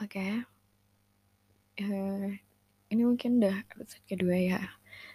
Oke. 0.00 0.48
Eee, 1.76 2.40
ini 2.88 3.02
mungkin 3.04 3.36
udah 3.36 3.68
episode 3.68 4.00
kedua 4.08 4.32
ya. 4.32 4.60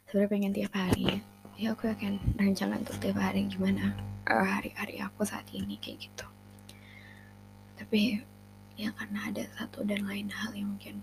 Sebenarnya 0.05 0.29
pengen 0.29 0.53
tiap 0.53 0.77
hari. 0.77 1.25
Ya 1.57 1.73
aku 1.73 1.89
akan 1.89 2.21
rencana 2.37 2.77
untuk 2.77 2.93
tiap 3.01 3.17
hari 3.17 3.49
gimana 3.49 3.97
uh, 4.29 4.45
hari-hari 4.45 5.01
aku 5.01 5.25
saat 5.25 5.49
ini 5.57 5.81
kayak 5.81 6.05
gitu. 6.05 6.25
Tapi 7.81 8.21
ya 8.77 8.93
karena 8.93 9.25
ada 9.25 9.49
satu 9.57 9.81
dan 9.81 10.05
lain 10.05 10.29
hal 10.29 10.53
yang 10.53 10.77
mungkin 10.77 11.01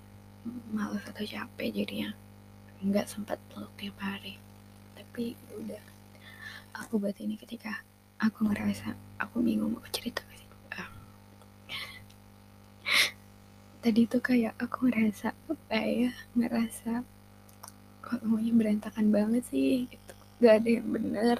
malas 0.71 1.03
atau 1.11 1.27
capek 1.27 1.83
jadinya 1.83 2.15
nggak 2.87 3.11
sempat 3.11 3.43
peluk 3.51 3.75
tiap 3.83 3.99
hari. 3.99 4.39
Tapi 4.95 5.35
ya 5.35 5.53
udah 5.59 5.83
aku 6.79 7.03
buat 7.03 7.19
ini 7.19 7.35
ketika 7.35 7.83
aku 8.23 8.47
ngerasa 8.47 8.95
aku 9.19 9.43
bingung 9.43 9.75
mau 9.75 9.83
cerita 9.91 10.23
tadi 13.83 14.07
tuh 14.07 14.23
kayak 14.23 14.55
aku 14.63 14.87
ngerasa 14.87 15.35
apa 15.51 15.79
ya 15.83 16.15
ngerasa 16.39 17.03
kok 17.99 18.23
semuanya 18.23 18.53
berantakan 18.55 19.11
banget 19.11 19.43
sih 19.51 19.91
gitu. 19.91 20.15
Gak 20.39 20.63
ada 20.63 20.69
yang 20.79 20.89
bener 20.95 21.37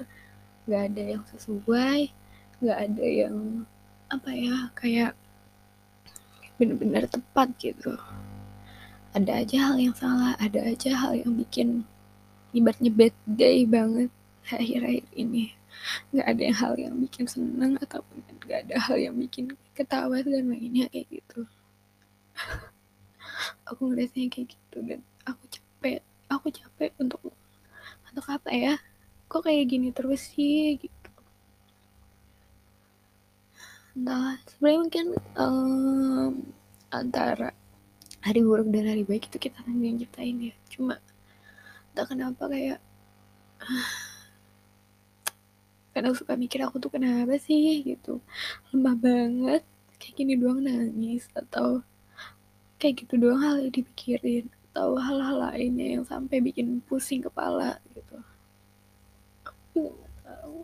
gak 0.67 0.83
ada 0.91 1.03
yang 1.15 1.23
sesuai 1.31 2.11
gak 2.59 2.79
ada 2.83 3.05
yang 3.07 3.63
apa 4.11 4.29
ya 4.35 4.55
kayak 4.75 5.11
bener-bener 6.59 7.07
tepat 7.07 7.47
gitu. 7.63 7.95
Ada 9.15 9.47
aja 9.47 9.71
hal 9.71 9.77
yang 9.79 9.95
salah 9.95 10.35
ada 10.35 10.67
aja 10.67 10.91
hal 10.99 11.15
yang 11.15 11.39
bikin 11.39 11.87
ibaratnya 12.51 12.91
bad 12.91 13.15
day 13.23 13.63
banget 13.63 14.11
akhir-akhir 14.51 15.07
ini. 15.15 15.55
Nggak 16.11 16.27
ada 16.27 16.41
yang 16.43 16.57
hal 16.59 16.73
yang 16.75 16.95
bikin 17.07 17.25
seneng 17.25 17.79
ataupun 17.79 18.19
nggak 18.43 18.59
ada 18.67 18.75
hal 18.83 18.99
yang 18.99 19.15
bikin 19.15 19.55
ketawa 19.71 20.19
dan 20.19 20.51
lainnya 20.51 20.91
kayak 20.91 21.07
gitu 21.07 21.47
aku 23.69 23.81
ngeliatnya 23.89 24.29
kayak 24.29 24.47
gitu 24.53 24.77
dan 24.85 24.99
aku 25.25 25.43
capek. 25.49 25.99
Aku 26.31 26.47
capek 26.49 26.91
untuk 26.99 27.21
untuk 28.09 28.25
apa 28.29 28.49
ya? 28.53 28.73
Kok 29.29 29.49
kayak 29.49 29.65
gini 29.69 29.89
terus 29.89 30.33
sih 30.33 30.77
gitu. 30.77 31.09
Entah 33.93 34.41
sebenarnya 34.49 34.79
mungkin 34.81 35.07
um, 35.37 36.31
antara 36.89 37.53
hari 38.25 38.41
buruk 38.41 38.69
dan 38.73 38.89
hari 38.89 39.05
baik 39.05 39.29
itu 39.29 39.37
kita 39.37 39.61
sendiri 39.61 39.93
yang 39.93 39.99
ciptain 40.01 40.37
ya. 40.39 40.55
Cuma 40.69 40.97
entah 41.93 42.05
kenapa 42.09 42.49
kayak 42.49 42.79
kadang 45.93 46.17
suka 46.17 46.33
mikir 46.33 46.65
aku 46.65 46.81
tuh 46.81 46.89
kenapa 46.89 47.37
sih 47.37 47.85
gitu. 47.85 48.17
Lemah 48.73 48.97
banget. 48.97 49.61
Kayak 50.01 50.15
gini 50.19 50.33
doang 50.35 50.59
nangis 50.65 51.29
atau 51.37 51.85
kayak 52.83 53.07
gitu 53.07 53.15
doang 53.15 53.39
hal 53.39 53.63
yang 53.63 53.71
dipikirin. 53.71 54.51
Atau 54.73 54.97
hal-hal 54.97 55.37
lainnya 55.37 56.01
yang 56.01 56.03
sampai 56.03 56.41
bikin 56.41 56.81
pusing 56.89 57.21
kepala 57.23 57.77
gitu. 57.93 58.17
Aku 59.45 59.93
nggak 59.93 60.13
tahu. 60.25 60.57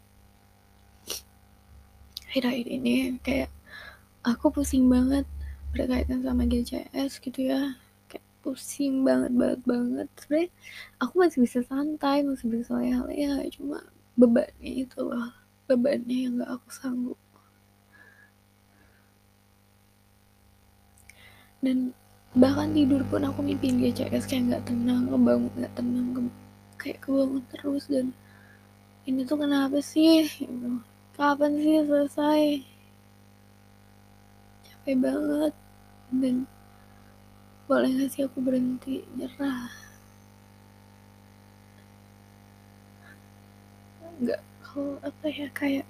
Akhir-akhir 2.27 2.67
ini 2.67 3.21
kayak 3.21 3.53
aku 4.25 4.49
pusing 4.49 4.89
banget 4.89 5.23
berkaitan 5.71 6.25
sama 6.25 6.43
GCS 6.49 7.21
gitu 7.21 7.53
ya. 7.53 7.77
Kayak 8.09 8.25
pusing 8.41 9.05
banget 9.05 9.29
banget 9.29 9.61
banget. 9.69 10.07
Sebenarnya 10.17 10.49
aku 10.97 11.13
masih 11.21 11.39
bisa 11.45 11.59
santai 11.69 12.25
masih 12.25 12.49
bisa 12.49 12.81
leha-leha 12.81 13.45
cuma 13.53 13.85
bebannya 14.17 14.89
itu 14.89 14.99
loh. 15.05 15.29
Bebannya 15.69 16.17
yang 16.17 16.41
gak 16.41 16.51
aku 16.57 16.69
sanggup. 16.73 17.19
Dan 21.61 21.93
bahkan 22.37 22.69
tidur 22.77 23.01
pun 23.09 23.25
aku 23.25 23.41
mimpiin 23.41 23.81
GCS 23.81 24.29
kayak 24.29 24.43
nggak 24.53 24.63
tenang 24.69 25.09
kebangun 25.09 25.53
nggak 25.57 25.73
tenang 25.73 26.07
ke, 26.13 26.21
kayak 26.77 26.99
kebangun 27.01 27.43
terus. 27.49 27.83
Dan 27.89 28.13
ini 29.09 29.25
tuh 29.25 29.37
kenapa 29.41 29.81
sih? 29.81 30.29
Kapan 31.17 31.51
sih 31.57 31.81
selesai? 31.83 32.43
Capek 34.67 34.95
banget. 35.01 35.53
Dan 36.09 36.35
boleh 37.69 37.89
gak 38.01 38.09
sih 38.09 38.25
aku 38.25 38.41
berhenti 38.41 39.05
nyerah? 39.13 39.69
Nggak 44.19 44.41
kalau 44.65 44.97
apa 45.05 45.25
ya 45.29 45.47
kayak 45.53 45.85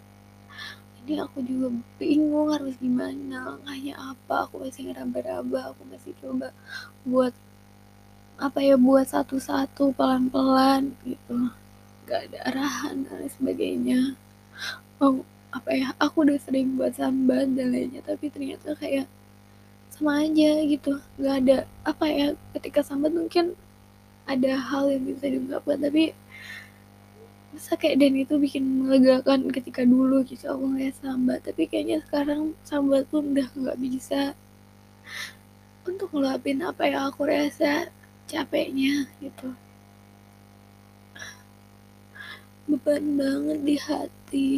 ini 1.10 1.18
aku 1.18 1.42
juga 1.42 1.74
bingung 1.98 2.54
harus 2.54 2.78
gimana 2.78 3.58
langkahnya 3.58 3.98
apa 3.98 4.46
aku 4.46 4.62
masih 4.62 4.94
ngeraba-raba 4.94 5.74
aku 5.74 5.82
masih 5.90 6.14
coba 6.22 6.54
buat 7.02 7.34
apa 8.38 8.62
ya 8.62 8.78
buat 8.78 9.10
satu-satu 9.10 9.98
pelan-pelan 9.98 10.94
gitu. 11.02 11.50
Gak 12.06 12.30
ada 12.30 12.40
arahan 12.54 13.10
dan 13.10 13.26
sebagainya. 13.26 14.14
Mau 15.02 15.26
apa 15.50 15.70
ya 15.74 15.98
aku 15.98 16.30
udah 16.30 16.38
sering 16.38 16.78
buat 16.78 16.94
sambat 16.94 17.58
dan 17.58 17.74
lainnya 17.74 18.06
tapi 18.06 18.30
ternyata 18.30 18.78
kayak 18.78 19.10
sama 19.90 20.30
aja 20.30 20.62
gitu. 20.62 21.02
Gak 21.18 21.36
ada 21.42 21.58
apa 21.90 22.06
ya 22.06 22.28
ketika 22.54 22.86
sambat 22.86 23.18
mungkin 23.18 23.58
ada 24.30 24.62
hal 24.62 24.94
yang 24.94 25.10
bisa 25.10 25.26
diungkapkan 25.26 25.82
tapi 25.82 26.14
masa 27.50 27.74
kayak 27.74 27.98
dan 27.98 28.14
itu 28.14 28.34
bikin 28.38 28.64
melegakan 28.86 29.50
ketika 29.50 29.82
dulu 29.82 30.22
gitu 30.22 30.46
aku 30.54 30.70
ngeliat 30.70 30.96
sambat 31.02 31.42
tapi 31.42 31.66
kayaknya 31.66 32.00
sekarang 32.06 32.54
sambat 32.62 33.10
pun 33.10 33.34
udah 33.34 33.50
nggak 33.58 33.78
bisa 33.82 34.38
untuk 35.90 36.14
ngelapin 36.14 36.62
apa 36.62 36.86
yang 36.86 37.10
aku 37.10 37.26
rasa 37.26 37.90
capeknya 38.30 39.10
gitu. 39.18 39.58
Beban 42.70 43.18
banget 43.18 43.60
di 43.66 43.76
hati. 43.82 44.52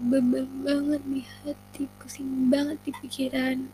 Beban 0.00 0.48
banget 0.64 1.02
di 1.04 1.20
hati. 1.20 1.84
Pusing 2.00 2.48
banget 2.48 2.80
di 2.88 2.90
pikiran 2.96 3.68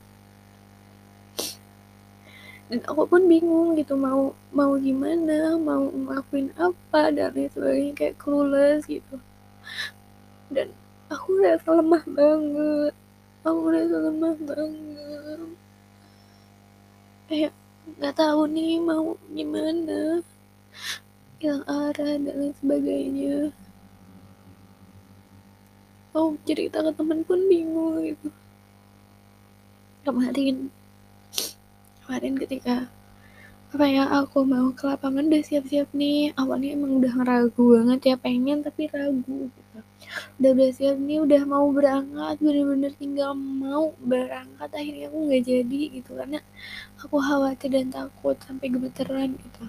dan 2.71 2.87
aku 2.87 3.03
pun 3.11 3.27
bingung 3.27 3.75
gitu 3.75 3.99
mau 3.99 4.31
mau 4.55 4.79
gimana 4.79 5.59
mau 5.59 5.91
ngelakuin 5.91 6.55
apa 6.55 7.11
dan 7.11 7.35
lain 7.35 7.51
sebagainya 7.51 7.93
kayak 7.99 8.15
clueless 8.23 8.87
gitu. 8.87 9.19
Dan 10.55 10.71
aku 11.11 11.43
udah 11.43 11.59
lemah 11.59 12.05
banget. 12.07 12.95
Aku 13.43 13.59
udah 13.75 13.85
lemah 13.91 14.37
banget. 14.47 15.41
Kayak 17.27 17.53
nggak 17.99 18.15
tahu 18.15 18.41
nih 18.55 18.79
mau 18.79 19.19
gimana 19.35 20.23
yang 21.43 21.67
arah 21.67 22.15
dan 22.23 22.39
lain 22.39 22.55
sebagainya. 22.55 23.51
Mau 26.15 26.39
cerita 26.47 26.87
ke 26.87 26.91
temen 26.95 27.27
pun 27.27 27.51
bingung 27.51 27.99
gitu. 28.07 28.31
Kemarin 30.07 30.71
kemarin 32.11 32.35
ketika 32.43 32.91
apa 33.71 33.87
ya 33.87 34.03
aku 34.03 34.43
mau 34.43 34.75
ke 34.75 34.83
lapangan 34.83 35.31
udah 35.31 35.47
siap-siap 35.47 35.95
nih. 35.95 36.35
Awalnya 36.35 36.75
emang 36.75 36.99
udah 36.99 37.15
ragu 37.23 37.79
banget 37.79 38.01
ya 38.03 38.17
pengen 38.19 38.67
tapi 38.67 38.91
ragu 38.91 39.47
gitu. 39.47 39.79
Udah 40.43 40.51
udah 40.59 40.71
siap 40.75 40.99
nih 40.99 41.23
udah 41.23 41.47
mau 41.47 41.71
berangkat 41.71 42.35
bener-bener 42.43 42.91
tinggal 42.99 43.39
mau 43.39 43.95
berangkat 44.03 44.75
akhirnya 44.75 45.07
aku 45.07 45.19
nggak 45.23 45.43
jadi 45.47 45.83
gitu. 46.03 46.11
Karena 46.19 46.43
aku 46.99 47.17
khawatir 47.23 47.71
dan 47.79 47.95
takut 47.95 48.35
sampai 48.43 48.67
gemeteran 48.75 49.31
gitu. 49.39 49.63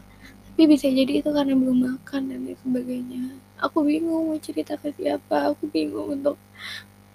Tapi 0.50 0.62
bisa 0.66 0.90
jadi 0.90 1.22
itu 1.22 1.30
karena 1.30 1.54
belum 1.54 1.78
makan 1.94 2.22
dan 2.26 2.42
sebagainya. 2.58 3.38
Aku 3.62 3.86
bingung 3.86 4.34
mau 4.34 4.40
cerita 4.42 4.82
ke 4.82 4.90
siapa 4.98 5.54
aku 5.54 5.70
bingung 5.70 6.18
untuk 6.18 6.42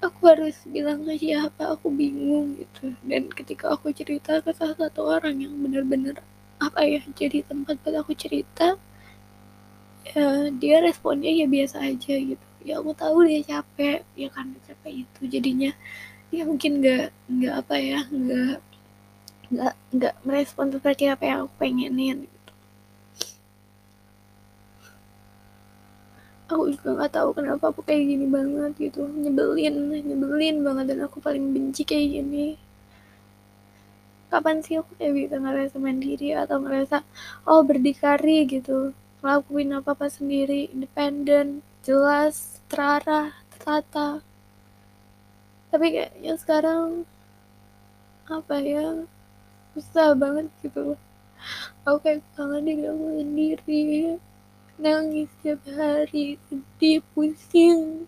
aku 0.04 0.20
harus 0.30 0.56
bilang 0.74 1.04
ke 1.06 1.14
siapa 1.22 1.62
aku 1.74 1.88
bingung 2.00 2.46
gitu. 2.60 2.94
Dan 3.04 3.22
ketika 3.38 3.64
aku 3.74 3.92
cerita 3.92 4.40
ke 4.44 4.50
salah 4.58 4.76
satu 4.76 5.00
orang 5.06 5.36
yang 5.44 5.54
benar-benar 5.64 6.16
apa 6.56 6.80
ya 6.88 7.00
jadi 7.12 7.44
tempat 7.44 7.76
buat 7.84 7.96
aku 8.00 8.12
cerita 8.16 8.80
ya 10.08 10.48
dia 10.60 10.76
responnya 10.86 11.30
ya 11.40 11.46
biasa 11.54 11.76
aja 11.90 12.14
gitu. 12.30 12.46
Ya 12.66 12.72
aku 12.80 12.92
tahu 12.96 13.16
dia 13.28 13.40
capek 13.50 13.98
ya 14.18 14.28
kan 14.32 14.46
capek 14.66 14.92
itu 15.06 15.20
jadinya. 15.34 15.70
Ya 16.34 16.42
mungkin 16.50 16.72
nggak 16.82 17.06
nggak 17.34 17.54
apa 17.60 17.76
ya 17.80 18.00
nggak 18.10 18.54
nggak 19.52 19.74
nggak 19.94 20.14
merespon 20.26 20.68
seperti 20.74 21.04
apa 21.12 21.22
yang 21.28 21.38
aku 21.46 21.54
pengenin 21.62 22.18
aku 26.50 26.62
juga 26.74 26.88
nggak 26.96 27.12
tahu 27.16 27.28
kenapa 27.38 27.64
aku 27.70 27.80
kayak 27.88 28.04
gini 28.10 28.26
banget 28.36 28.72
gitu. 28.84 29.00
Nyebelin 29.22 29.74
nyebelin 30.08 30.56
banget 30.66 30.84
dan 30.94 31.00
aku 31.06 31.18
paling 31.26 31.44
benci 31.54 31.82
kayak 31.90 32.08
gini. 32.16 32.46
Kapan 34.30 34.56
sih 34.64 34.74
aku 34.80 34.90
kayak 34.98 35.14
bisa 35.18 35.36
ngerasa 35.42 35.76
mandiri 35.86 36.28
atau 36.42 36.56
ngerasa 36.62 36.96
oh 37.50 37.60
berdikari 37.68 38.46
gitu? 38.54 38.94
Ngelakuin 39.22 39.70
apa 39.78 39.90
apa 39.96 40.06
sendiri 40.16 40.70
independen 40.74 41.46
jelas 41.86 42.62
terarah 42.70 43.34
tertata. 43.52 44.08
Tapi 45.70 45.86
kayaknya 45.94 46.32
sekarang 46.42 47.06
apa 48.26 48.54
ya 48.62 48.86
susah 49.74 50.08
banget 50.22 50.46
gitu. 50.62 50.94
Aku 51.86 51.98
kayak 52.04 52.22
kangen 52.34 52.66
diri 52.66 52.84
aku 52.90 53.06
sendiri 53.22 53.82
nangis 54.76 55.32
tiap 55.40 55.64
hari 55.72 56.36
sedih 56.48 57.00
pusing. 57.16 58.04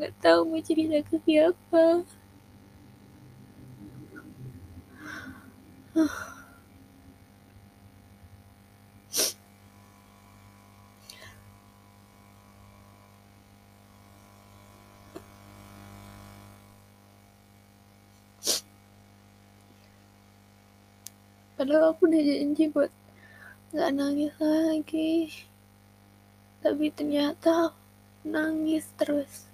Nggak 0.00 0.12
tahu 0.24 0.40
mau 0.48 0.60
cerita 0.64 1.04
ke 1.04 1.16
siapa. 1.28 1.84
Padahal 21.58 21.90
aku 21.90 22.06
udah 22.06 22.22
janji 22.22 22.70
buat 22.70 22.94
nggak 23.74 23.90
nangis 23.98 24.32
lagi 24.38 25.28
tapi 26.58 26.90
ternyata 26.90 27.70
nangis 28.26 28.84
terus. 28.98 29.46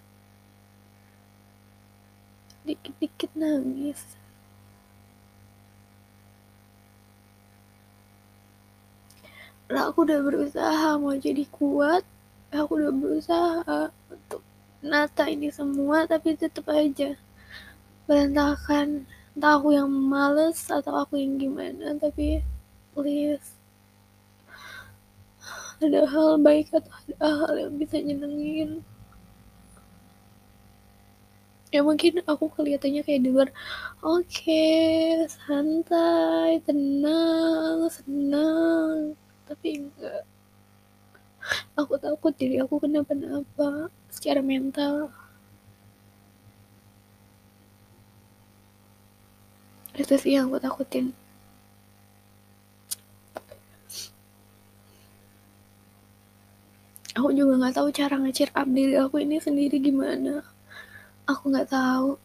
Dikit-dikit 2.64 3.30
nangis. 3.36 4.00
Lah 9.68 9.92
aku 9.92 10.04
udah 10.08 10.20
berusaha 10.24 10.96
mau 10.96 11.16
jadi 11.16 11.44
kuat. 11.52 12.04
Aku 12.54 12.78
udah 12.78 12.92
berusaha 12.94 13.90
untuk 14.12 14.40
nata 14.84 15.26
ini 15.26 15.48
semua 15.50 16.06
tapi 16.08 16.36
tetap 16.38 16.68
aja 16.72 17.16
berantakan. 18.08 19.04
Entah 19.34 19.58
aku 19.58 19.74
yang 19.74 19.90
males 19.90 20.70
atau 20.70 21.02
aku 21.02 21.18
yang 21.18 21.36
gimana 21.42 21.98
tapi 21.98 22.40
please 22.94 23.53
ada 25.82 26.00
hal 26.06 26.30
baik 26.46 26.70
atau 26.70 26.90
ada 26.90 27.28
hal 27.40 27.52
yang 27.62 27.74
bisa 27.80 27.96
nyenengin. 27.98 28.70
Ya 31.74 31.82
mungkin 31.82 32.22
aku 32.30 32.46
kelihatannya 32.54 33.02
kayak 33.02 33.22
di 33.26 33.30
luar 33.34 33.48
oke 33.98 34.22
okay, 34.30 35.26
santai 35.26 36.62
tenang 36.66 37.90
senang. 37.90 39.18
Tapi 39.48 39.68
enggak. 39.82 40.22
Aku 41.80 41.94
takut 41.98 42.32
diri 42.38 42.56
aku 42.62 42.78
kenapa-napa 42.84 43.90
secara 44.14 44.40
mental. 44.40 45.10
Itu 49.94 50.14
sih 50.22 50.38
yang 50.38 50.50
aku 50.50 50.58
takutin 50.62 51.06
aku 57.14 57.28
juga 57.38 57.52
nggak 57.58 57.74
tahu 57.78 57.88
cara 57.94 58.14
nge 58.18 58.50
up 58.50 58.68
diri 58.76 58.94
aku 58.98 59.16
ini 59.22 59.36
sendiri 59.38 59.76
gimana. 59.78 60.42
Aku 61.30 61.42
nggak 61.50 61.70
tahu. 61.70 62.18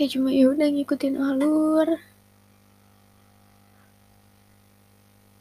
Ya 0.00 0.06
cuma 0.08 0.32
ya 0.32 0.48
udah 0.48 0.68
ngikutin 0.72 1.16
alur. 1.20 1.88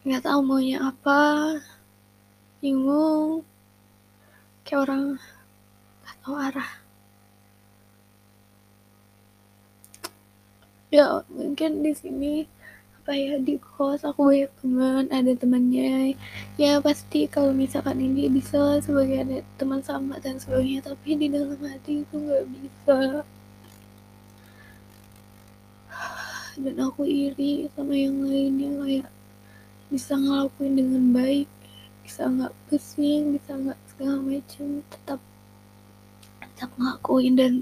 Nggak 0.06 0.24
tahu 0.28 0.40
maunya 0.44 0.78
apa. 0.84 1.22
Bingung. 2.60 3.48
Kayak 4.68 4.82
orang 4.86 5.04
nggak 6.04 6.18
tahu 6.22 6.36
arah. 6.36 6.72
Ya 10.92 11.24
mungkin 11.32 11.72
di 11.88 11.96
sini 11.96 12.34
apa 13.02 13.18
ya 13.18 13.34
di 13.42 13.58
kos 13.58 14.06
aku 14.06 14.30
banyak 14.30 14.54
teman 14.62 15.10
ada 15.10 15.34
temannya. 15.34 16.14
Ya 16.62 16.78
pasti 16.78 17.26
kalau 17.26 17.50
misalkan 17.50 17.98
ini 17.98 18.30
bisa 18.30 18.78
sebagai 18.78 19.26
ada 19.26 19.42
teman 19.58 19.82
sama 19.82 20.22
dan 20.22 20.38
sebagainya 20.38 20.86
tapi 20.86 21.18
di 21.18 21.26
dalam 21.34 21.58
hati 21.66 22.06
itu 22.06 22.14
nggak 22.14 22.46
bisa. 22.46 23.26
Dan 26.62 26.78
aku 26.78 27.10
iri 27.10 27.66
sama 27.74 27.98
yang 27.98 28.22
lainnya 28.22 28.70
kayak 28.70 29.10
bisa 29.90 30.14
ngelakuin 30.14 30.74
dengan 30.78 31.04
baik 31.18 31.50
bisa 32.06 32.30
nggak 32.30 32.54
pusing 32.70 33.34
bisa 33.34 33.58
nggak 33.58 33.80
segala 33.90 34.22
macam 34.22 34.86
tetap 34.94 35.20
tetap 36.38 36.70
ngelakuin 36.78 37.34
dan 37.34 37.54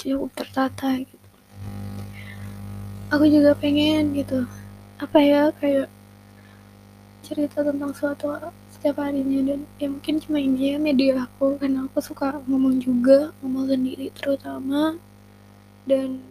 cukup 0.00 0.32
tertata 0.32 0.96
gitu. 1.04 1.28
Aku 3.12 3.24
juga 3.28 3.52
pengen 3.52 4.16
gitu 4.16 4.48
apa 4.98 5.18
ya 5.22 5.42
kayak 5.54 5.88
cerita 7.22 7.58
tentang 7.62 7.92
suatu 7.94 8.26
setiap 8.74 8.96
harinya. 9.04 9.54
Dan 9.54 9.60
ya 9.78 9.86
mungkin 9.90 10.14
cuma 10.22 10.38
ini 10.42 10.74
ya 10.74 10.76
media 10.82 11.12
aku 11.26 11.58
karena 11.60 11.86
aku 11.86 11.98
suka 12.02 12.42
ngomong 12.50 12.82
juga 12.82 13.30
ngomong 13.42 13.70
sendiri 13.70 14.10
terutama. 14.18 14.98
Dan 15.86 16.22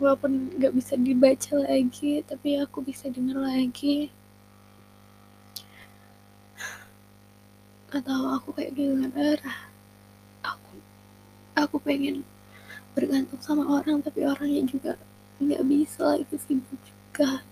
walaupun 0.00 0.56
nggak 0.56 0.72
bisa 0.78 0.94
dibaca 0.96 1.54
lagi 1.68 2.24
tapi 2.24 2.56
aku 2.56 2.78
bisa 2.80 3.12
dengar 3.12 3.38
lagi. 3.44 4.08
Atau 7.90 8.20
aku 8.36 8.48
kayak 8.56 8.72
kehilangan 8.76 9.12
arah 9.18 9.58
aku 10.46 10.72
aku 11.58 11.76
pengen 11.82 12.22
bergantung 12.94 13.42
sama 13.42 13.66
orang 13.66 13.98
tapi 14.00 14.24
orangnya 14.24 14.62
juga 14.66 14.92
nggak 15.42 15.62
bisa 15.66 16.06
itu 16.22 16.34
sibuk 16.38 16.78
juga 16.84 17.42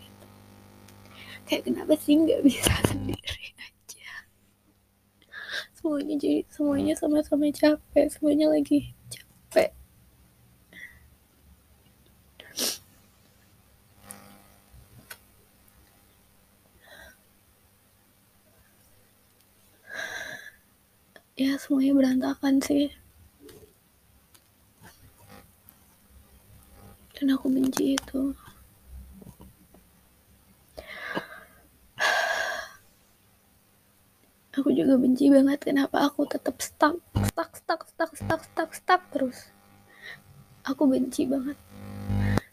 kayak 1.49 1.65
kenapa 1.65 1.97
sih 1.97 2.15
nggak 2.21 2.45
bisa 2.45 2.73
sendiri 2.93 3.45
aja? 3.56 4.12
Semuanya 5.73 6.15
jadi 6.21 6.45
semuanya 6.53 6.95
sama-sama 7.00 7.49
capek. 7.49 8.06
Semuanya 8.12 8.53
lagi 8.53 8.93
capek. 9.09 9.73
Ya 21.39 21.55
semuanya 21.56 21.93
berantakan 21.97 22.61
sih. 22.61 22.93
Dan 27.15 27.35
aku 27.35 27.47
benci 27.50 27.95
itu 27.99 28.35
juga 34.88 35.04
benci 35.04 35.28
banget 35.28 35.61
kenapa 35.68 36.09
aku 36.09 36.25
tetap 36.25 36.57
stuck 36.64 36.97
stuck 37.28 37.52
stuck 37.61 37.85
stuck 37.92 38.12
stuck 38.16 38.40
stuck 38.40 38.71
stuck 38.73 39.02
terus. 39.12 39.52
Aku 40.64 40.88
benci 40.88 41.28
banget. 41.28 41.61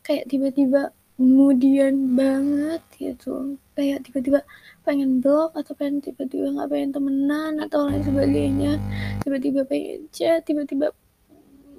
Kayak 0.04 0.28
tiba-tiba 0.28 0.92
kemudian 1.16 2.12
banget 2.12 2.84
gitu. 3.00 3.56
Kayak 3.72 4.04
tiba-tiba 4.04 4.44
pengen 4.84 5.24
blok 5.24 5.56
atau 5.56 5.80
pengen 5.80 6.04
tiba-tiba 6.04 6.52
nggak 6.52 6.68
pengen 6.76 6.92
temenan 6.92 7.54
atau 7.64 7.88
lain 7.88 8.04
sebagainya. 8.04 8.84
Tiba-tiba 9.24 9.64
pengen 9.64 10.12
chat 10.12 10.44
tiba-tiba 10.44 10.92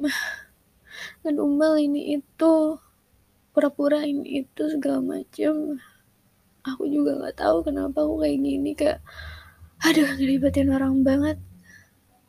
ngedumel 1.20 1.76
ini 1.84 2.16
itu 2.16 2.80
pura-pura 3.52 4.08
ini 4.08 4.40
itu 4.40 4.72
segala 4.72 5.04
macem. 5.04 5.84
Aku 6.64 6.88
juga 6.88 7.12
nggak 7.20 7.44
tahu 7.44 7.60
kenapa 7.60 8.08
aku 8.08 8.24
kayak 8.24 8.40
gini 8.40 8.72
kayak 8.72 9.04
aduh 9.84 10.08
ngeribetin 10.16 10.72
orang 10.72 11.04
banget. 11.04 11.36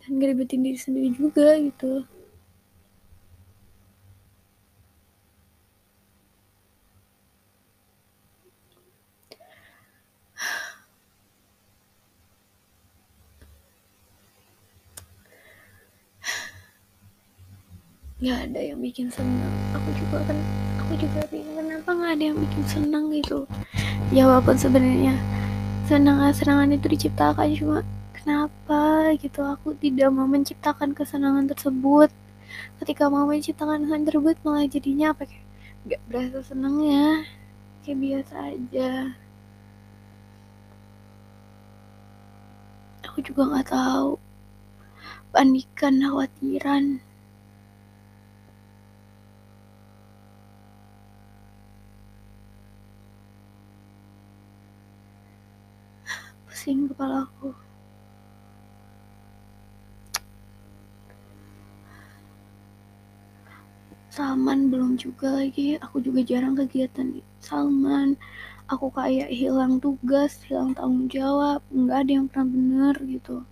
Dan 0.04 0.24
ngeribetin 0.24 0.63
diri 0.63 0.80
sendiri 0.80 1.12
juga 1.16 1.56
gitu. 1.60 2.08
Nggak 18.18 18.39
ada 18.50 18.62
yang 18.74 18.80
bikin 18.82 19.13
senang. 19.13 19.54
Aku 19.77 19.94
juga 19.94 20.18
kan 20.25 20.38
aku 20.82 20.98
juga 20.98 21.22
bingung 21.30 21.54
kenapa 21.62 21.94
nggak 21.94 22.12
ada 22.18 22.24
yang 22.34 22.38
bikin 22.42 22.63
senang 22.66 23.13
gitu. 23.13 23.46
Walaupun 24.10 24.58
sebenarnya 24.58 25.13
senang 25.88 26.20
senangan 26.36 26.75
itu 26.75 26.88
diciptakan 26.91 27.48
cuma 27.56 27.79
kenapa? 28.12 29.15
gitu. 29.24 29.39
Aku 29.39 29.72
tidak 29.79 30.12
mau 30.12 30.27
menciptakan 30.27 30.91
kesenangan 30.91 31.48
tersebut. 31.48 32.12
Ketika 32.84 33.08
mau 33.08 33.24
menciptakan 33.24 33.88
kesenangan 33.88 34.03
tersebut 34.03 34.36
malah 34.44 34.67
jadinya 34.67 35.15
apa 35.15 35.24
kayak 35.24 35.48
nggak 35.88 36.01
berasa 36.12 36.39
senang 36.44 36.84
ya. 36.84 37.24
Kayak 37.88 37.98
biasa 38.03 38.36
aja. 38.51 38.91
Aku 43.08 43.24
juga 43.24 43.41
nggak 43.48 43.67
tahu. 43.72 44.20
Panikan 45.32 46.03
khawatiran 46.03 47.00
pusing 56.67 56.91
kepala 56.91 57.24
aku. 57.24 57.55
Salman 64.12 64.67
belum 64.67 65.00
juga 65.00 65.31
lagi. 65.39 65.79
Aku 65.79 66.03
juga 66.03 66.27
jarang 66.27 66.59
kegiatan. 66.59 67.24
Salman 67.39 68.19
aku 68.67 68.91
kayak 68.91 69.31
hilang 69.31 69.79
tugas 69.79 70.43
hilang 70.43 70.75
tanggung 70.75 71.07
jawab. 71.07 71.63
Nggak 71.71 71.97
ada 72.03 72.12
yang 72.12 72.27
pernah 72.27 72.47
bener 72.51 72.95
gitu. 73.07 73.47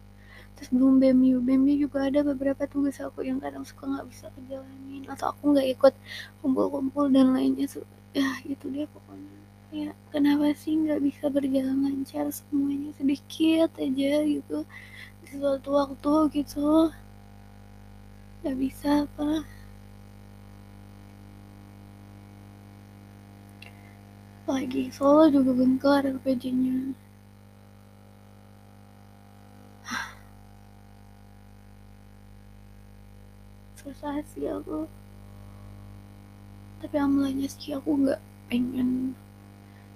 Terus 0.60 0.70
belum 0.76 1.00
BMU 1.00 1.40
BMU 1.40 1.88
juga 1.88 2.12
ada 2.12 2.20
beberapa 2.20 2.68
tugas 2.68 3.00
aku 3.00 3.24
yang 3.24 3.40
kadang 3.40 3.64
suka 3.64 3.88
nggak 3.88 4.12
bisa 4.12 4.28
kejalanin 4.36 5.08
atau 5.08 5.32
aku 5.32 5.56
nggak 5.56 5.72
ikut 5.72 5.94
kumpul-kumpul 6.44 7.08
dan 7.08 7.32
lainnya. 7.32 7.64
Ya 8.12 8.28
gitu 8.44 8.68
deh 8.76 8.84
pokoknya 8.92 9.35
ya 9.76 9.92
kenapa 10.14 10.56
sih 10.56 10.74
nggak 10.80 11.04
bisa 11.04 11.26
berjalan 11.36 11.84
lancar 11.84 12.32
semuanya 12.32 12.96
sedikit 12.96 13.70
aja 13.76 14.12
gitu 14.24 14.64
di 15.20 15.26
suatu 15.36 15.70
waktu 15.80 16.14
gitu? 16.32 16.96
Nggak 18.40 18.58
bisa 18.64 18.90
apa 19.04 19.44
lagi 24.46 24.94
Solo 24.96 25.26
juga 25.34 25.52
belum 25.58 25.76
kelar 25.82 26.06
RPJ-nya 26.08 26.94
susah 33.82 34.22
sih 34.32 34.46
aku. 34.48 34.88
Tapi 36.80 36.96
amulanya 37.02 37.48
sih 37.52 37.74
aku 37.76 37.90
nggak 38.06 38.22
pengen 38.48 39.18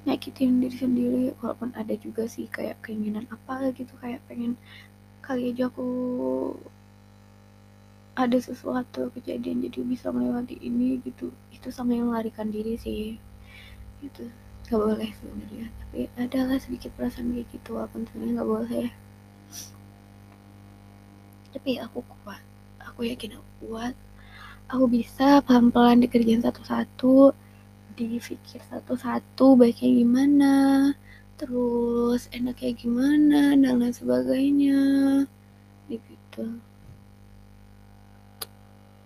nyakitin 0.08 0.64
diri 0.64 0.78
sendiri 0.78 1.24
walaupun 1.44 1.76
ada 1.76 1.92
juga 2.00 2.24
sih 2.28 2.48
kayak 2.48 2.80
keinginan 2.84 3.28
apa 3.28 3.76
gitu 3.76 3.92
kayak 4.00 4.24
pengen 4.32 4.56
kali 5.20 5.52
aja 5.52 5.68
aku 5.68 5.88
ada 8.20 8.36
sesuatu 8.36 9.08
kejadian 9.16 9.64
jadi 9.64 9.80
bisa 9.88 10.12
melewati 10.12 10.60
ini 10.60 11.00
gitu. 11.08 11.32
Itu 11.56 11.72
sama 11.72 11.96
yang 11.96 12.12
melarikan 12.12 12.52
diri 12.52 12.76
sih. 12.76 13.16
Gitu. 14.04 14.28
Nggak 14.68 14.80
boleh 14.84 15.10
sebenarnya. 15.16 15.66
Tapi 15.72 16.00
adalah 16.20 16.58
sedikit 16.60 16.92
perasaan 17.00 17.32
kayak 17.32 17.48
gitu 17.56 17.80
walaupun 17.80 18.04
sebenarnya 18.12 18.34
nggak 18.36 18.52
boleh. 18.52 18.88
Tapi 21.56 21.72
aku 21.80 22.00
kuat. 22.04 22.44
Aku 22.92 23.08
yakin 23.08 23.40
aku 23.40 23.52
kuat. 23.64 23.96
Aku 24.70 24.86
bisa 24.92 25.40
pelan-pelan 25.48 26.04
dikerjain 26.04 26.44
satu-satu 26.44 27.32
dipikir 28.08 28.62
satu-satu 28.72 29.60
baiknya 29.60 29.90
gimana 30.04 30.54
terus 31.40 32.28
enaknya 32.36 32.72
gimana 32.76 33.56
dan 33.56 33.80
lain 33.80 33.96
sebagainya. 33.96 34.82
Gitu. 35.88 36.46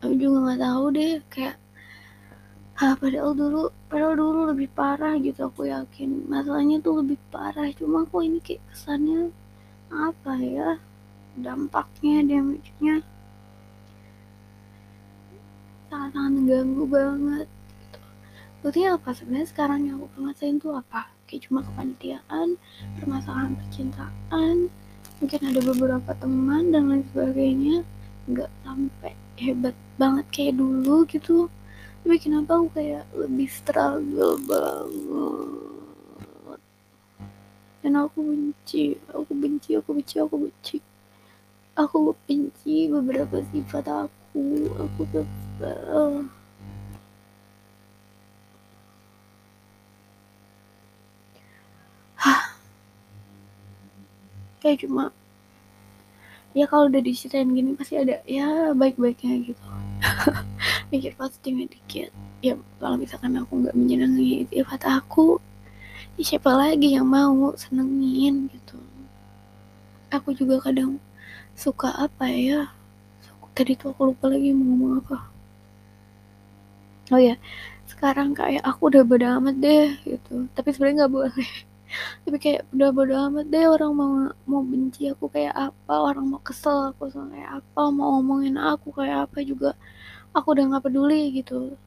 Aku 0.02 0.14
juga 0.18 0.38
nggak 0.50 0.62
tahu 0.66 0.84
deh 0.98 1.14
kayak 1.30 1.56
ah 2.82 2.98
padahal 2.98 3.38
dulu 3.38 3.70
padahal 3.86 4.18
dulu 4.18 4.40
lebih 4.52 4.70
parah 4.74 5.16
gitu 5.22 5.46
aku 5.46 5.70
yakin. 5.70 6.26
Masalahnya 6.26 6.82
tuh 6.82 7.06
lebih 7.06 7.22
parah 7.30 7.70
cuma 7.78 8.04
kok 8.10 8.22
ini 8.26 8.42
kayak 8.42 8.66
kesannya 8.74 9.30
apa 9.94 10.34
ya 10.42 10.70
dampaknya 11.38 12.26
damage-nya 12.26 13.06
sangat-sangat 15.94 16.32
mengganggu 16.34 16.86
banget 16.90 17.48
berarti 18.64 18.88
apa? 18.88 19.12
Sebenarnya 19.12 19.48
sekarang 19.52 19.84
yang 19.84 20.00
aku 20.00 20.08
permasalahin 20.16 20.58
tuh 20.64 20.80
apa? 20.80 21.12
Kayak 21.28 21.52
cuma 21.52 21.60
kepanitiaan 21.68 22.48
permasalahan 22.96 23.60
percintaan 23.60 24.72
mungkin 25.20 25.42
ada 25.44 25.60
beberapa 25.60 26.12
teman 26.16 26.72
dan 26.72 26.88
lain 26.88 27.04
sebagainya. 27.12 27.84
Nggak 28.32 28.48
sampai 28.64 29.14
hebat 29.36 29.76
banget 30.00 30.26
kayak 30.32 30.56
dulu 30.56 31.04
gitu. 31.12 31.52
Tapi 32.08 32.16
kenapa 32.24 32.56
aku 32.56 32.72
kayak 32.72 33.04
lebih 33.12 33.52
struggle 33.52 34.40
banget? 34.48 35.60
Dan 37.84 38.00
aku 38.00 38.24
benci 38.24 38.96
aku 39.12 39.32
benci 39.36 39.76
aku 39.76 39.92
benci 39.92 40.16
aku 40.24 40.36
benci. 40.40 40.80
Aku 41.76 42.16
benci 42.24 42.88
beberapa 42.88 43.44
sifat 43.52 44.08
aku. 44.08 44.72
Aku 44.72 45.04
kesel 45.12 46.32
kayak 54.64 54.88
cuma 54.88 55.12
ya 56.56 56.64
kalau 56.72 56.88
udah 56.88 57.04
diceritain 57.04 57.52
gini 57.52 57.76
pasti 57.76 58.00
ada 58.00 58.24
ya 58.24 58.72
baik-baiknya 58.72 59.52
gitu. 59.52 59.66
Mikir 60.94 61.18
positifnya 61.20 61.68
dikit. 61.68 62.10
Ya 62.40 62.56
kalau 62.80 62.96
misalkan 62.96 63.36
aku 63.36 63.60
nggak 63.60 63.76
menyenangi 63.76 64.48
sifat 64.48 64.88
aku 64.88 65.42
ya 66.16 66.24
siapa 66.24 66.54
lagi 66.56 66.96
yang 66.96 67.10
mau 67.10 67.52
senengin 67.60 68.48
gitu. 68.54 68.80
Aku 70.14 70.32
juga 70.32 70.62
kadang 70.64 71.02
suka 71.58 71.90
apa 71.92 72.30
ya 72.32 72.72
tadi 73.54 73.78
tuh 73.78 73.94
aku 73.94 74.14
lupa 74.14 74.30
lagi 74.30 74.54
mau 74.54 74.66
ngomong 74.72 74.94
apa. 75.04 75.18
Oh 77.12 77.20
ya 77.20 77.36
sekarang 77.90 78.32
kayak 78.38 78.64
aku 78.64 78.94
udah 78.94 79.04
bodo 79.04 79.26
amat 79.42 79.56
deh 79.58 79.90
gitu. 80.06 80.48
Tapi 80.54 80.70
sebenarnya 80.70 81.06
nggak 81.06 81.14
boleh 81.14 81.50
tapi 82.24 82.38
kayak 82.44 82.62
udah 82.76 82.90
bodo 82.96 83.14
amat 83.30 83.46
deh 83.54 83.66
orang 83.76 83.92
mau 84.00 84.12
mau 84.50 84.62
benci 84.72 85.02
aku 85.14 85.26
kayak 85.36 85.54
apa 85.56 85.94
orang 86.10 86.26
mau 86.32 86.42
kesel 86.48 86.92
aku 86.92 87.04
sama 87.14 87.34
kayak 87.36 87.52
apa 87.62 87.82
mau 87.98 88.08
ngomongin 88.20 88.56
aku 88.58 88.88
kayak 89.00 89.30
apa 89.30 89.40
juga 89.46 89.70
aku 90.36 90.48
udah 90.54 90.64
nggak 90.70 90.84
peduli 90.90 91.22
gitu. 91.38 91.78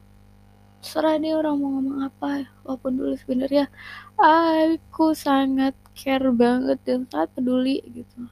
Serah 0.81 1.17
dia 1.19 1.33
orang 1.35 1.55
mau 1.59 1.69
ngomong 1.77 1.99
apa 2.07 2.47
walaupun 2.63 2.91
dulu 2.99 3.13
sebenarnya 3.19 3.63
aku 4.21 5.11
sangat 5.17 5.73
care 5.97 6.29
banget 6.31 6.79
dan 6.87 6.99
sangat 7.11 7.29
peduli 7.35 7.83
gitu 7.91 8.29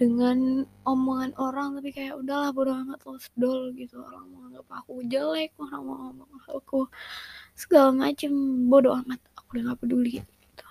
dengan 0.00 0.64
omongan 0.88 1.32
orang. 1.36 1.68
Tapi 1.76 1.90
kayak 1.96 2.14
udahlah 2.20 2.50
bodo 2.56 2.72
amat 2.72 3.00
lo 3.04 3.18
sedol 3.20 3.60
gitu. 3.76 4.00
Orang 4.00 4.24
mau 4.32 4.38
nganggap 4.46 4.68
aku 4.72 4.92
jelek 5.10 5.50
orang 5.60 5.82
mau 5.84 5.96
ngomong 6.08 6.30
aku 6.48 6.88
segala 7.56 7.88
macem 7.92 8.32
bodo 8.68 8.92
amat 9.00 9.20
aku 9.36 9.48
udah 9.56 9.62
nggak 9.72 9.80
peduli 9.80 10.20
gitu 10.20 10.64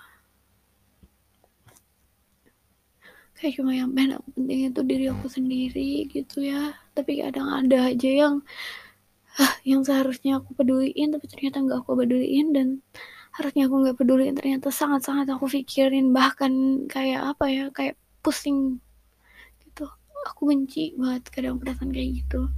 kayak 3.46 3.62
cuma 3.62 3.78
yang 3.78 3.94
pengen 3.94 4.18
penting 4.34 4.74
itu 4.74 4.82
diri 4.82 5.06
aku 5.14 5.30
sendiri 5.30 6.10
gitu 6.10 6.42
ya. 6.42 6.74
Tapi 6.98 7.22
kadang 7.22 7.46
ada 7.54 7.94
aja 7.94 8.10
yang 8.10 8.42
ah, 9.38 9.54
yang 9.62 9.86
seharusnya 9.86 10.42
aku 10.42 10.58
peduliin 10.58 11.14
tapi 11.14 11.30
ternyata 11.30 11.62
nggak 11.62 11.86
aku 11.86 11.94
peduliin 11.94 12.58
dan 12.58 12.68
harusnya 13.38 13.70
aku 13.70 13.76
nggak 13.86 13.98
peduliin 14.02 14.34
ternyata 14.34 14.74
sangat-sangat 14.74 15.30
aku 15.30 15.46
pikirin. 15.46 16.10
Bahkan 16.10 16.54
kayak 16.90 17.38
apa 17.38 17.46
ya 17.54 17.64
kayak 17.70 18.02
pusing 18.26 18.82
gitu. 19.62 19.86
Aku 20.34 20.50
benci 20.50 20.98
banget 20.98 21.30
kadang 21.30 21.62
perasaan 21.62 21.94
kayak 21.94 22.26
gitu. 22.26 22.50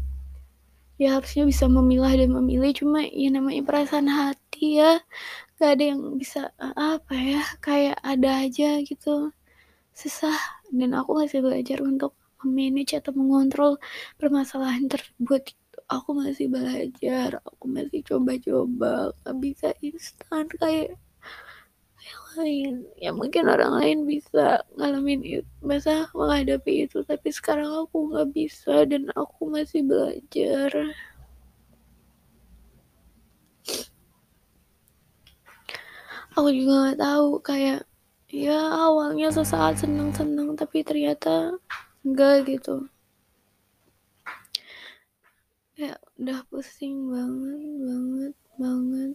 Ya 0.96 1.20
harusnya 1.20 1.44
bisa 1.44 1.67
memilah 1.67 2.15
dan 2.15 2.32
memilih 2.32 2.72
cuma 2.72 3.03
ya 3.03 3.27
namanya 3.27 3.60
perasaan 3.67 4.08
hati 4.08 4.79
ya. 4.79 5.03
Gak 5.60 5.75
ada 5.75 5.84
yang 5.84 6.15
bisa 6.15 6.56
apa 6.63 7.12
ya 7.20 7.44
kayak 7.60 8.00
ada 8.08 8.48
aja 8.48 8.79
gitu 8.88 9.36
susah. 9.98 10.38
Dan 10.70 10.94
aku 10.94 11.18
masih 11.18 11.42
belajar 11.42 11.82
untuk 11.82 12.13
memanage 12.46 12.94
atau 12.94 13.12
mengontrol 13.18 13.82
permasalahan 14.22 14.86
tersebut. 14.86 15.58
Aku 15.89 16.13
masih 16.13 16.54
belajar. 16.54 17.42
Aku 17.42 17.66
masih 17.66 18.06
coba-coba. 18.06 19.10
Gak 19.25 19.38
bisa 19.42 19.70
instan 19.82 20.46
kayak 20.62 20.94
yang 22.08 22.25
lain. 22.38 22.74
Ya 23.01 23.12
mungkin 23.12 23.50
orang 23.50 23.74
lain 23.82 23.98
bisa 24.06 24.62
ngalamin 24.77 25.22
itu 25.25 25.50
masa 25.66 26.08
menghadapi 26.13 26.86
itu. 26.86 27.01
Tapi 27.01 27.30
sekarang 27.34 27.88
aku 27.88 28.13
nggak 28.13 28.30
bisa 28.38 28.86
dan 28.86 29.10
aku 29.18 29.50
masih 29.50 29.82
belajar. 29.84 30.72
Aku 36.38 36.54
juga 36.54 36.74
nggak 36.86 37.00
tahu 37.01 37.42
kayak 37.42 37.87
ya 38.27 38.60
awalnya 38.86 39.27
sesaat 39.31 39.84
senang-senang 39.84 40.55
tapi 40.60 40.84
ternyata 40.84 41.55
enggak 42.05 42.36
gitu. 42.48 42.88
Ya 45.77 45.93
udah 46.19 46.39
pusing 46.50 46.96
banget 47.13 47.62
banget 47.88 48.34
banget. 48.60 49.13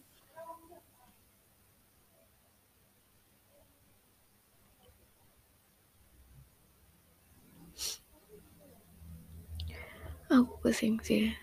Aku 10.33 10.52
pusing 10.64 10.97
sih. 11.04 11.37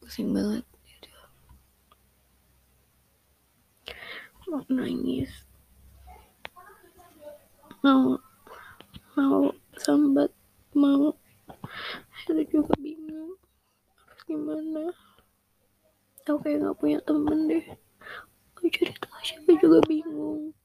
Pusing 0.00 0.28
banget 0.36 0.64
mau 4.54 4.60
nangis 4.68 5.32
mau 7.84 8.16
mau 9.12 9.52
sambat 9.76 10.32
mau. 10.72 11.12
Itu 12.24 12.32
juga 12.48 12.72
bingung 12.80 13.36
harus 14.00 14.20
gimana? 14.24 14.88
Aku 16.24 16.40
kayak 16.40 16.64
gak 16.64 16.76
punya 16.80 16.98
temen 17.04 17.44
deh. 17.44 17.64
Aku 18.56 18.72
cerita 18.72 19.04
siapa 19.20 19.52
juga 19.60 19.84
bingung. 19.84 20.56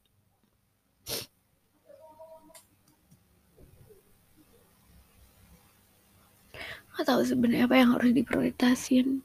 Gak 6.96 7.04
tahu 7.04 7.22
sebenarnya 7.28 7.68
apa 7.68 7.76
yang 7.76 7.92
harus 8.00 8.12
diprioritasin. 8.16 9.20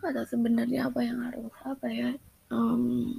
Gak 0.00 0.16
tahu 0.16 0.26
sebenarnya 0.32 0.88
apa 0.88 1.00
yang 1.04 1.20
harus 1.20 1.52
apa 1.68 1.86
ya 1.92 2.10
um, 2.48 3.12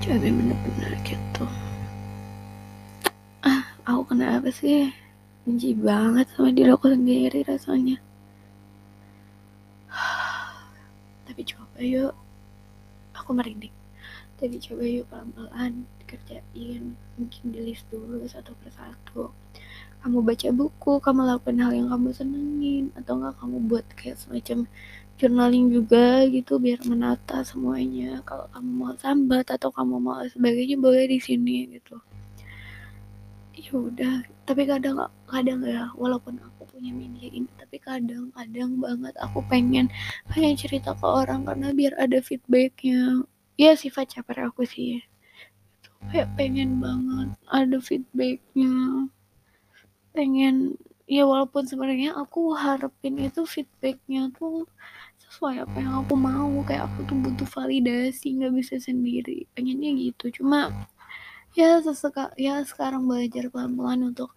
coba 0.00 0.16
bener-bener 0.32 0.92
gitu. 1.04 1.44
Ah 3.44 3.68
aku 3.84 4.16
kenapa 4.16 4.48
sih? 4.48 4.88
Benci 5.44 5.76
banget 5.76 6.24
sama 6.32 6.48
diri 6.56 6.72
aku 6.72 6.88
sendiri 6.88 7.44
rasanya. 7.44 8.00
Tapi 11.28 11.42
coba 11.44 11.78
yuk. 11.84 12.16
Aku 13.12 13.36
merinding. 13.36 13.72
Tapi 14.40 14.56
coba 14.56 14.82
yuk 14.88 15.04
pelan-pelan 15.12 15.84
kerjain 16.08 16.96
mungkin 17.20 17.44
di 17.52 17.60
list 17.60 17.84
dulu 17.92 18.24
satu 18.24 18.56
persatu 18.64 19.28
kamu 20.00 20.18
baca 20.24 20.48
buku 20.56 20.92
kamu 21.04 21.20
lakukan 21.28 21.56
hal 21.60 21.72
yang 21.76 21.88
kamu 21.92 22.08
senengin 22.16 22.84
atau 22.96 23.20
enggak 23.20 23.36
kamu 23.36 23.56
buat 23.68 23.86
kayak 23.92 24.16
semacam 24.16 24.64
journaling 25.20 25.68
juga 25.68 26.24
gitu 26.32 26.56
biar 26.56 26.80
menata 26.88 27.44
semuanya. 27.44 28.24
Kalau 28.24 28.48
kamu 28.56 28.70
mau 28.72 28.96
sambat 28.96 29.52
atau 29.52 29.68
kamu 29.68 30.00
mau 30.00 30.24
sebagainya 30.24 30.80
boleh 30.80 31.04
di 31.04 31.20
sini 31.20 31.68
gitu. 31.76 32.00
Ya 33.60 33.76
udah 33.76 34.24
tapi 34.48 34.64
kadang 34.64 34.96
kadang 35.28 35.60
ya 35.68 35.92
walaupun 35.92 36.40
aku 36.40 36.64
punya 36.72 36.96
media 36.96 37.28
ini 37.28 37.52
tapi 37.60 37.76
kadang 37.76 38.32
kadang 38.32 38.80
banget 38.80 39.12
aku 39.20 39.44
pengen 39.52 39.92
pengen 40.32 40.56
cerita 40.56 40.96
ke 40.96 41.04
orang 41.04 41.44
karena 41.44 41.76
biar 41.76 41.92
ada 42.00 42.24
feedbacknya. 42.24 43.28
Ya 43.60 43.76
sifat 43.76 44.16
caper 44.16 44.48
aku 44.48 44.64
sih. 44.64 45.04
Kayak 46.08 46.32
pengen 46.40 46.80
banget 46.80 47.36
ada 47.52 47.76
feedbacknya 47.76 48.72
pengen 50.10 50.78
ya 51.10 51.26
walaupun 51.26 51.66
sebenarnya 51.66 52.14
aku 52.14 52.54
harapin 52.54 53.18
itu 53.18 53.42
feedbacknya 53.42 54.30
tuh 54.38 54.66
sesuai 55.26 55.66
apa 55.66 55.76
yang 55.78 55.94
aku 56.06 56.14
mau. 56.14 56.50
Kayak 56.66 56.90
aku 56.90 56.98
tuh 57.10 57.16
butuh 57.18 57.48
validasi 57.48 58.38
nggak 58.38 58.54
bisa 58.54 58.74
sendiri. 58.78 59.46
Pengennya 59.54 59.90
gitu. 60.10 60.42
Cuma 60.42 60.70
ya 61.54 61.82
seseka 61.82 62.30
ya 62.38 62.62
sekarang 62.62 63.10
belajar 63.10 63.50
pelan-pelan 63.50 64.14
untuk 64.14 64.34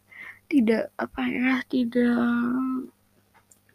tidak 0.50 0.90
apa 0.98 1.22
ya 1.30 1.54
tidak 1.70 2.26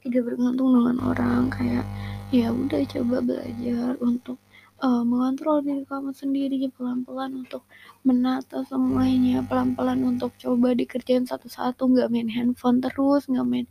tidak 0.03 0.23
bergantung 0.27 0.71
dengan 0.75 0.97
orang. 1.03 1.43
Kayak 1.51 1.87
ya 2.35 2.51
udah 2.53 2.83
coba 2.87 3.17
belajar 3.23 3.95
untuk 4.03 4.39
uh, 4.83 5.03
mengontrol 5.03 5.59
diri 5.63 5.83
kamu 5.87 6.15
sendiri 6.15 6.71
pelan-pelan 6.71 7.47
untuk 7.47 7.67
menata 8.07 8.63
semuanya 8.71 9.43
pelan-pelan 9.47 10.01
untuk 10.07 10.35
coba 10.39 10.75
dikerjain 10.79 11.27
satu-satu 11.27 11.83
nggak 11.91 12.09
main 12.15 12.31
handphone 12.31 12.79
terus 12.79 13.27
nggak 13.27 13.47
main 13.47 13.67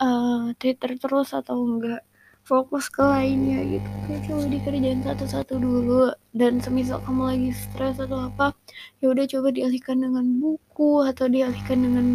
uh, 0.00 0.52
Twitter 0.60 0.96
terus 1.00 1.32
atau 1.32 1.56
enggak 1.64 2.04
fokus 2.40 2.88
ke 2.90 3.04
lainnya 3.04 3.62
gitu. 3.78 3.90
Kayak 4.08 4.20
coba 4.26 4.42
dikerjain 4.48 5.00
satu-satu 5.04 5.54
dulu 5.60 6.10
dan 6.34 6.58
semisal 6.58 6.98
kamu 7.04 7.22
lagi 7.30 7.50
stres 7.54 7.96
atau 8.00 8.26
apa 8.32 8.56
ya 8.98 9.12
udah 9.12 9.24
coba 9.28 9.48
dialihkan 9.54 10.02
dengan 10.02 10.26
buku 10.40 11.04
atau 11.04 11.26
dialihkan 11.28 11.78
dengan 11.84 12.06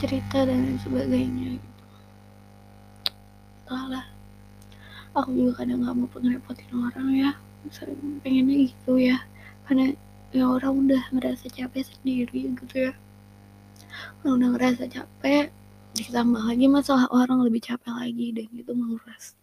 cerita 0.00 0.44
dan 0.44 0.76
sebagainya 0.80 1.56
gitu. 1.56 1.84
Lah 3.72 4.06
aku 5.12 5.28
juga 5.36 5.64
kadang 5.64 5.84
nggak 5.84 5.94
mau 5.96 6.08
ngerepotin 6.08 6.72
orang 6.72 7.08
ya 7.12 7.32
sering 7.70 8.18
pengennya 8.24 8.72
gitu 8.72 8.98
ya. 8.98 9.22
Karena 9.68 9.94
ya 10.32 10.48
orang 10.48 10.88
udah 10.88 11.02
ngerasa 11.12 11.52
capek 11.52 11.84
sendiri 11.86 12.56
gitu 12.56 12.90
ya. 12.90 12.92
Udah 14.24 14.48
ngerasa 14.56 14.88
capek 14.88 15.52
ditambah 15.92 16.42
lagi 16.48 16.66
masalah 16.72 17.04
orang 17.12 17.44
lebih 17.44 17.60
capek 17.60 17.92
lagi 17.92 18.32
dan 18.32 18.48
itu 18.56 18.72
menguras 18.72 19.36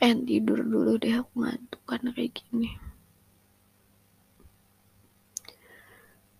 pengen 0.00 0.24
tidur 0.24 0.64
dulu 0.64 0.96
deh 0.96 1.12
aku 1.20 1.44
ngantuk 1.44 1.82
karena 1.84 2.08
kayak 2.16 2.32
gini. 2.32 2.72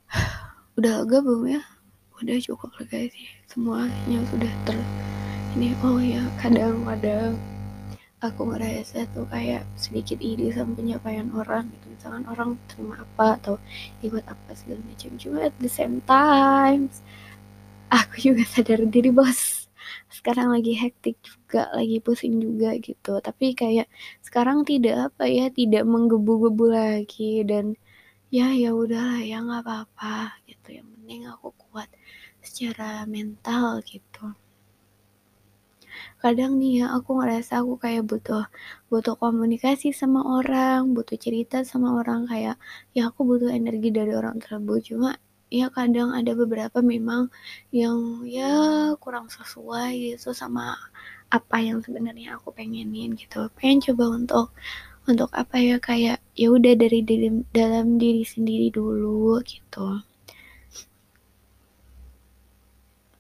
Udah 0.81 1.05
agak 1.05 1.21
belum 1.21 1.45
ya? 1.45 1.63
Udah 2.25 2.37
cukup 2.41 2.73
lega 2.81 3.13
sih. 3.13 3.29
Semuanya 3.45 4.25
sudah 4.33 4.49
ter 4.65 4.81
ini 5.53 5.77
oh 5.85 6.01
ya 6.01 6.25
kadang-kadang 6.41 7.37
aku 8.23 8.41
ngerasa 8.55 9.05
tuh 9.13 9.27
kayak 9.29 9.67
sedikit 9.77 10.17
iri 10.25 10.49
sama 10.57 10.73
pencapaian 10.81 11.29
orang 11.37 11.69
gitu. 11.69 11.87
Misalkan 11.93 12.25
orang 12.33 12.57
terima 12.65 12.97
apa 13.05 13.37
atau 13.37 13.55
ikut 14.01 14.25
apa 14.25 14.51
segala 14.57 14.81
macam. 14.89 15.11
Cuma 15.21 15.45
at 15.45 15.55
the 15.61 15.69
same 15.69 16.01
time 16.09 16.89
aku 17.93 18.33
juga 18.33 18.43
sadar 18.49 18.89
diri 18.89 19.13
bos 19.13 19.60
sekarang 20.21 20.53
lagi 20.53 20.77
hektik 20.77 21.17
juga 21.25 21.73
lagi 21.73 21.97
pusing 22.05 22.37
juga 22.45 22.77
gitu. 22.77 23.13
Tapi 23.25 23.57
kayak 23.57 23.89
sekarang 24.21 24.69
tidak 24.69 25.09
apa 25.09 25.25
ya 25.25 25.49
tidak 25.49 25.89
menggebu-gebu 25.89 26.67
lagi. 26.69 27.41
Dan 27.49 27.75
ya 28.29 28.53
ya 28.53 28.71
udahlah 28.77 29.25
ya 29.25 29.41
nggak 29.41 29.63
apa-apa 29.65 30.45
gitu. 30.45 30.69
Yang 30.79 30.89
penting 30.93 31.21
aku 31.33 31.49
kuat 31.57 31.89
secara 32.45 33.09
mental 33.09 33.81
gitu. 33.89 34.37
Kadang 36.21 36.61
nih 36.61 36.85
ya 36.85 36.87
aku 36.97 37.11
ngerasa 37.17 37.65
aku 37.65 37.81
kayak 37.81 38.05
butuh 38.05 38.45
butuh 38.93 39.17
komunikasi 39.17 39.97
sama 39.97 40.21
orang 40.21 40.93
butuh 40.93 41.17
cerita 41.17 41.65
sama 41.65 41.97
orang. 41.97 42.29
Kayak 42.29 42.61
ya 42.93 43.09
aku 43.09 43.25
butuh 43.25 43.49
energi 43.49 43.89
dari 43.89 44.13
orang 44.13 44.37
tersebut. 44.37 44.81
Cuma 44.85 45.11
ya 45.51 45.67
kadang 45.77 46.15
ada 46.19 46.33
beberapa 46.39 46.79
memang 46.93 47.23
yang 47.75 48.23
ya 48.37 48.51
kurang 49.03 49.27
sesuai 49.37 49.91
gitu 50.15 50.31
sama 50.31 50.79
apa 51.31 51.57
yang 51.63 51.79
sebenarnya 51.85 52.39
aku 52.39 52.49
pengenin 52.55 53.11
gitu. 53.19 53.51
Pengen 53.59 53.79
coba 53.91 54.05
untuk 54.19 54.47
untuk 55.11 55.31
apa 55.35 55.57
ya 55.59 55.77
kayak 55.83 56.19
ya 56.39 56.49
udah 56.57 56.75
dari 56.79 57.01
diri, 57.03 57.29
dalam 57.51 57.99
diri 58.03 58.23
sendiri 58.23 58.71
dulu 58.71 59.43
gitu. 59.43 59.87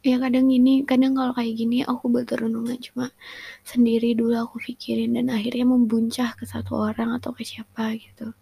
Ya 0.01 0.16
kadang 0.16 0.49
gini 0.49 0.81
kadang 0.88 1.12
kalau 1.19 1.33
kayak 1.37 1.55
gini 1.61 1.85
aku 1.85 2.09
butuh 2.09 2.40
renungan 2.40 2.79
cuma 2.81 3.07
sendiri 3.71 4.16
dulu 4.16 4.33
aku 4.45 4.57
pikirin 4.66 5.12
dan 5.16 5.29
akhirnya 5.29 5.66
membuncah 5.69 6.33
ke 6.38 6.45
satu 6.49 6.73
orang 6.88 7.11
atau 7.21 7.31
ke 7.37 7.45
siapa 7.45 7.85
gitu 8.01 8.33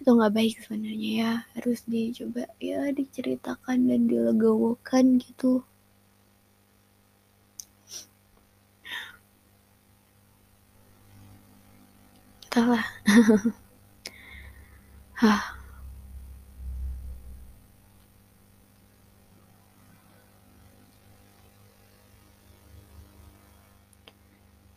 itu 0.00 0.08
nggak 0.16 0.34
baik 0.36 0.54
sebenarnya 0.64 1.10
ya. 1.22 1.32
Harus 1.54 1.80
dicoba 1.88 2.42
ya 2.60 2.80
diceritakan 2.92 3.78
dan 3.90 4.00
dilegawakan 4.10 5.04
gitu. 5.22 5.64
Entahlah. 12.46 12.84
Hah. 15.22 15.64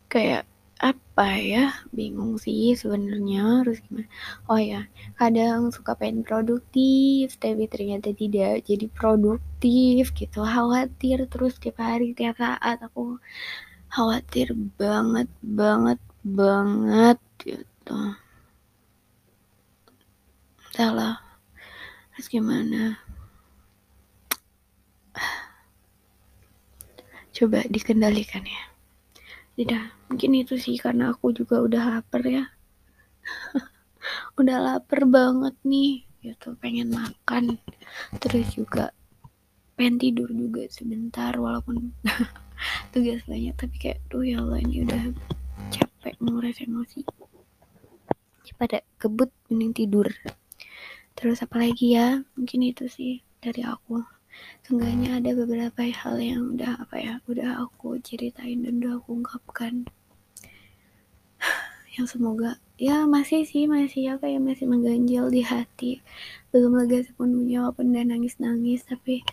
kayak 0.08 0.48
apa 1.18 1.34
ya? 1.42 1.74
Bingung 1.90 2.38
sih 2.38 2.78
sebenarnya 2.78 3.66
harus 3.66 3.82
gimana? 3.82 4.06
Oh 4.46 4.54
ya 4.54 4.86
kadang 5.18 5.74
suka 5.74 5.98
pengen 5.98 6.22
produktif 6.22 7.34
tapi 7.42 7.66
ternyata 7.66 8.14
tidak 8.14 8.62
jadi 8.62 8.86
produktif 8.86 10.14
gitu. 10.14 10.46
Khawatir 10.46 11.26
terus 11.26 11.58
tiap 11.58 11.82
hari 11.82 12.14
tiap 12.14 12.38
saat. 12.38 12.78
Aku 12.86 13.18
khawatir 13.90 14.54
banget 14.78 15.26
banget 15.42 15.98
banget 16.22 17.18
gitu. 17.42 17.98
Salah 20.70 21.18
harus 22.14 22.30
gimana? 22.30 22.94
Coba 27.34 27.66
dikendalikan 27.66 28.46
ya 28.46 28.67
tidak 29.58 29.90
mungkin 30.06 30.38
itu 30.38 30.54
sih 30.54 30.78
karena 30.78 31.10
aku 31.10 31.34
juga 31.34 31.58
udah 31.58 31.98
lapar 31.98 32.22
ya. 32.22 32.46
Udah 34.38 34.56
lapar 34.62 35.02
banget 35.10 35.58
nih. 35.66 36.06
Gitu 36.22 36.54
pengen 36.62 36.94
makan. 36.94 37.58
Terus 38.22 38.54
juga 38.54 38.94
pengen 39.74 39.98
tidur 39.98 40.30
juga 40.30 40.62
sebentar 40.70 41.34
walaupun 41.34 41.90
tugas 42.94 43.26
banyak. 43.26 43.58
Tapi 43.58 43.76
kayak 43.82 43.98
tuh 44.06 44.22
ya 44.22 44.38
Allah 44.38 44.62
ini 44.62 44.86
udah 44.86 45.02
capek 45.74 46.14
nguras 46.22 46.62
emosi. 46.62 47.02
Pada 48.54 48.78
kebut 49.02 49.34
mending 49.50 49.74
tidur. 49.74 50.06
Terus 51.18 51.42
apa 51.42 51.58
lagi 51.58 51.98
ya? 51.98 52.22
Mungkin 52.38 52.62
itu 52.62 52.86
sih 52.86 53.26
dari 53.42 53.66
aku 53.66 54.17
seenggaknya 54.68 55.16
ada 55.16 55.30
beberapa 55.32 55.80
hal 55.80 56.20
yang 56.20 56.52
udah 56.52 56.76
apa 56.84 56.96
ya 57.00 57.14
udah 57.24 57.64
aku 57.64 57.96
ceritain 58.04 58.60
dan 58.60 58.84
udah 58.84 59.00
aku 59.00 59.16
ungkapkan. 59.22 59.88
Yang 61.98 62.14
semoga 62.14 62.62
ya 62.78 63.08
masih 63.10 63.42
sih 63.42 63.66
masih 63.66 64.14
apa 64.14 64.30
ya 64.30 64.38
masih 64.38 64.68
mengganjal 64.68 65.32
di 65.32 65.42
hati. 65.42 65.92
Belum 66.52 66.78
lega 66.78 67.02
sepenuhnya 67.02 67.64
walaupun 67.64 67.96
udah 67.96 68.04
nangis 68.06 68.36
nangis 68.38 68.84
tapi 68.84 69.24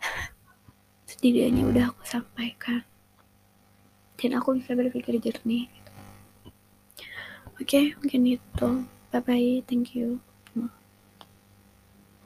setidaknya 1.10 1.66
udah 1.66 1.84
aku 1.90 2.02
sampaikan. 2.06 2.86
Dan 4.16 4.38
aku 4.38 4.56
bisa 4.56 4.72
berpikir 4.78 5.18
jernih. 5.18 5.68
Oke 7.58 7.68
okay, 7.68 7.84
mungkin 7.98 8.38
itu. 8.38 8.70
Bye 9.10 9.20
bye 9.26 9.66
thank 9.66 9.98
you 9.98 10.29